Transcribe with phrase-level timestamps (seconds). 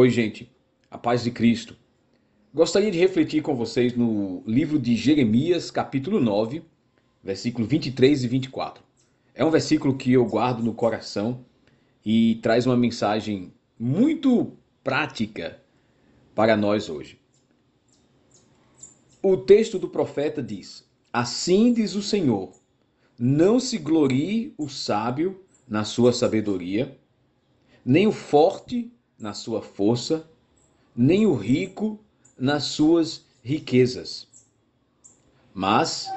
[0.00, 0.48] Oi, gente,
[0.88, 1.76] a paz de Cristo.
[2.54, 6.62] Gostaria de refletir com vocês no livro de Jeremias, capítulo 9,
[7.20, 8.84] versículo 23 e 24.
[9.34, 11.44] É um versículo que eu guardo no coração
[12.06, 14.52] e traz uma mensagem muito
[14.84, 15.60] prática
[16.32, 17.18] para nós hoje.
[19.20, 22.52] O texto do profeta diz: Assim diz o Senhor:
[23.18, 26.96] Não se glorie o sábio na sua sabedoria,
[27.84, 30.28] nem o forte na sua força,
[30.94, 31.98] nem o rico
[32.38, 34.28] nas suas riquezas.
[35.52, 36.08] Mas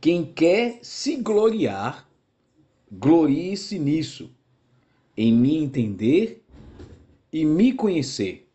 [0.00, 2.08] quem quer se gloriar,
[2.92, 4.30] glorie-se nisso,
[5.16, 6.44] em me entender
[7.32, 8.48] e me conhecer.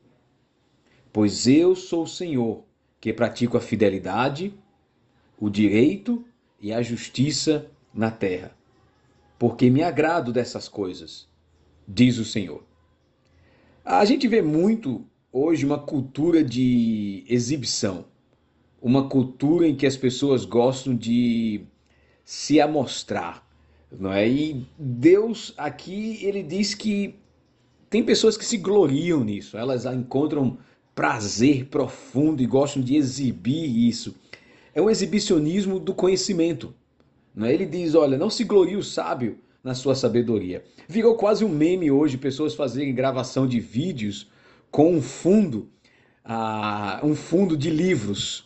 [1.12, 2.64] Pois eu sou o Senhor,
[3.02, 4.54] que pratico a fidelidade,
[5.40, 6.24] o direito
[6.62, 8.56] e a justiça na terra.
[9.40, 11.28] Porque me agrado dessas coisas,
[11.88, 12.69] diz o Senhor.
[13.92, 15.04] A gente vê muito
[15.34, 18.06] hoje uma cultura de exibição,
[18.80, 21.62] uma cultura em que as pessoas gostam de
[22.24, 23.44] se amostrar,
[23.92, 24.30] não é?
[24.30, 27.16] E Deus aqui ele diz que
[27.90, 30.60] tem pessoas que se gloriam nisso, elas encontram
[30.94, 34.14] prazer profundo e gostam de exibir isso.
[34.72, 36.76] É um exibicionismo do conhecimento.
[37.34, 37.56] Não é?
[37.56, 40.64] Ele diz: olha, não se glorie o sábio na sua sabedoria.
[40.88, 44.30] Virou quase um meme hoje pessoas fazerem gravação de vídeos
[44.72, 45.70] com um fundo,
[46.26, 48.40] uh, um fundo de livros.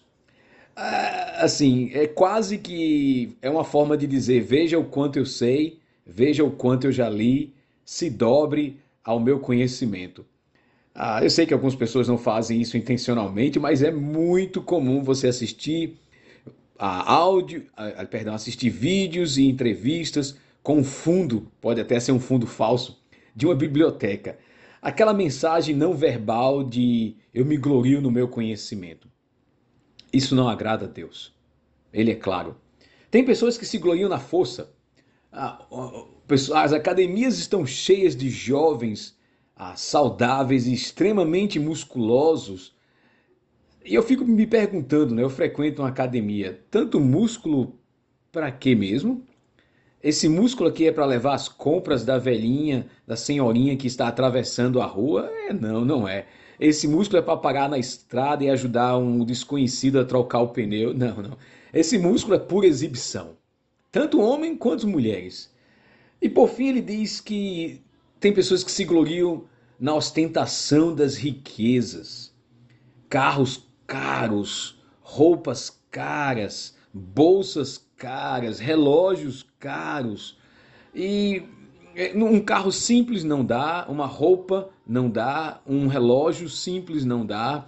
[0.76, 5.80] Uh, assim, é quase que é uma forma de dizer: veja o quanto eu sei,
[6.06, 7.54] veja o quanto eu já li,
[7.86, 10.26] se dobre ao meu conhecimento.
[10.96, 15.28] Ah, eu sei que algumas pessoas não fazem isso intencionalmente, mas é muito comum você
[15.28, 15.98] assistir
[16.78, 22.20] a áudio, a, perdão, assistir vídeos e entrevistas com um fundo, pode até ser um
[22.20, 23.04] fundo falso,
[23.36, 24.40] de uma biblioteca.
[24.82, 29.10] Aquela mensagem não verbal de eu me glorio no meu conhecimento.
[30.12, 31.34] Isso não agrada a Deus.
[31.92, 32.56] Ele é claro.
[33.12, 34.74] Tem pessoas que se gloriam na força.
[35.32, 35.66] Ah,
[36.56, 39.18] as academias estão cheias de jovens
[39.56, 42.76] ah, saudáveis e extremamente musculosos.
[43.86, 45.24] E eu fico me perguntando, né?
[45.24, 46.64] Eu frequento uma academia.
[46.72, 47.78] Tanto músculo
[48.32, 49.26] para quê mesmo?
[50.04, 54.82] Esse músculo aqui é para levar as compras da velhinha, da senhorinha que está atravessando
[54.82, 55.32] a rua?
[55.48, 56.26] É, não, não é.
[56.60, 60.94] Esse músculo é para parar na estrada e ajudar um desconhecido a trocar o pneu?
[60.96, 61.38] Não, não.
[61.74, 63.38] Esse músculo é pura exibição.
[63.92, 65.52] Tanto homem quanto mulheres.
[66.22, 67.82] E por fim ele diz que
[68.20, 69.46] tem pessoas que se gloriam
[69.80, 72.34] na ostentação das riquezas.
[73.10, 80.38] Carros caros, roupas caras, bolsas caras, relógios caros.
[80.94, 81.44] E
[81.96, 87.68] é, um carro simples não dá, uma roupa não dá, um relógio simples não dá.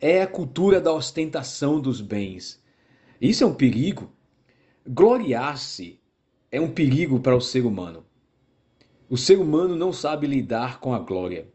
[0.00, 2.62] É a cultura da ostentação dos bens.
[3.20, 4.12] Isso é um perigo.
[4.86, 6.00] Gloriar-se
[6.50, 8.04] é um perigo para o ser humano.
[9.08, 11.46] O ser humano não sabe lidar com a glória.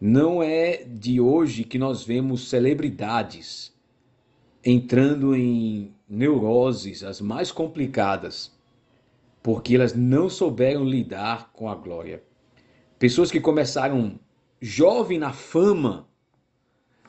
[0.00, 3.72] Não é de hoje que nós vemos celebridades
[4.64, 8.52] entrando em neuroses, as mais complicadas,
[9.42, 12.22] porque elas não souberam lidar com a glória.
[12.98, 14.18] Pessoas que começaram
[14.60, 16.06] jovem na fama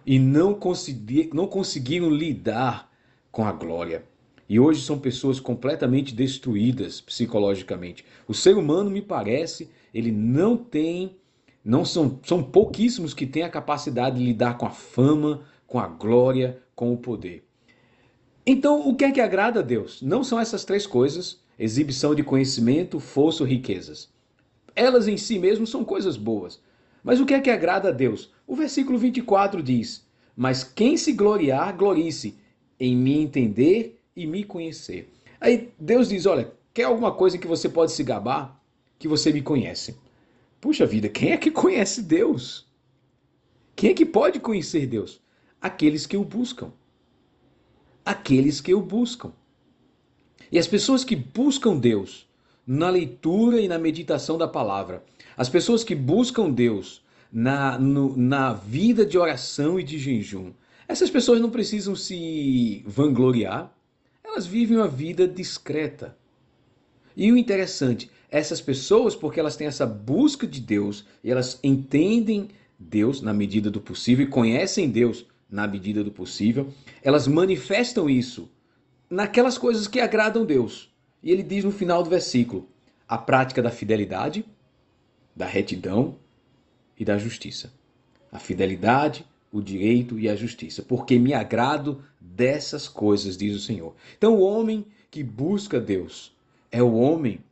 [0.05, 2.89] e não, consegui, não conseguiram lidar
[3.31, 4.05] com a glória.
[4.47, 8.05] E hoje são pessoas completamente destruídas psicologicamente.
[8.27, 11.15] O ser humano, me parece, ele não tem,
[11.63, 15.87] não são, são pouquíssimos que têm a capacidade de lidar com a fama, com a
[15.87, 17.43] glória, com o poder.
[18.45, 20.01] Então, o que é que agrada a Deus?
[20.01, 24.09] Não são essas três coisas: exibição de conhecimento, força ou riquezas.
[24.75, 26.61] Elas em si mesmas são coisas boas.
[27.03, 28.31] Mas o que é que agrada a Deus?
[28.47, 32.35] O versículo 24 diz: Mas quem se gloriar, glorie-se
[32.79, 35.11] em me entender e me conhecer.
[35.39, 38.59] Aí Deus diz: Olha, quer alguma coisa que você pode se gabar?
[38.97, 39.95] Que você me conhece.
[40.59, 42.67] Puxa vida, quem é que conhece Deus?
[43.75, 45.19] Quem é que pode conhecer Deus?
[45.61, 46.71] Aqueles que o buscam
[48.05, 49.31] aqueles que o buscam.
[50.51, 52.27] E as pessoas que buscam Deus
[52.65, 55.03] na leitura e na meditação da palavra,
[55.37, 60.51] as pessoas que buscam Deus na, no, na vida de oração e de jejum,
[60.87, 63.73] essas pessoas não precisam se vangloriar,
[64.23, 66.17] elas vivem uma vida discreta.
[67.15, 72.49] E o interessante, essas pessoas, porque elas têm essa busca de Deus e elas entendem
[72.77, 78.49] Deus na medida do possível e conhecem Deus na medida do possível, elas manifestam isso
[79.09, 80.89] naquelas coisas que agradam Deus.
[81.21, 82.69] E ele diz no final do versículo:
[83.07, 84.45] a prática da fidelidade,
[85.35, 86.17] da retidão
[86.97, 87.71] e da justiça.
[88.31, 93.93] a fidelidade, o direito e a justiça, porque me agrado dessas coisas, diz o Senhor.
[94.17, 96.33] Então, o homem que busca Deus
[96.71, 97.43] é o homem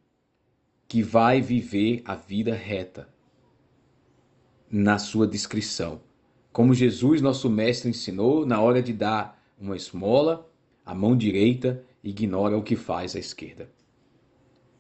[0.88, 3.10] que vai viver a vida reta
[4.72, 6.00] na sua descrição.
[6.51, 10.50] Como Jesus, nosso mestre, ensinou, na hora de dar uma esmola,
[10.86, 13.69] a mão direita ignora o que faz a esquerda.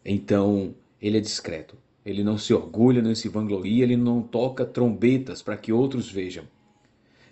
[0.03, 1.77] Então, ele é discreto.
[2.05, 6.45] Ele não se orgulha, não se vangloria, ele não toca trombetas para que outros vejam.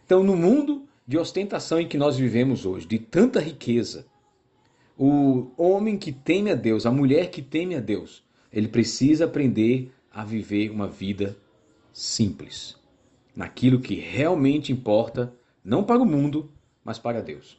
[0.05, 4.05] Então, no mundo de ostentação em que nós vivemos hoje, de tanta riqueza,
[4.97, 9.91] o homem que teme a Deus, a mulher que teme a Deus, ele precisa aprender
[10.11, 11.37] a viver uma vida
[11.93, 12.75] simples,
[13.37, 15.31] naquilo que realmente importa,
[15.63, 16.51] não para o mundo,
[16.83, 17.55] mas para Deus.